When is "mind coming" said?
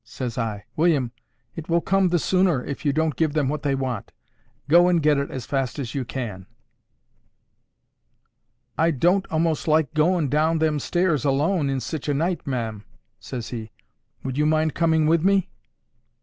14.47-15.05